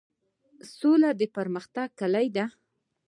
سوله 0.75 1.09
د 1.19 1.21
پرمختګ 1.35 1.87
کیلي 1.99 2.27
ده؟ 2.35 2.45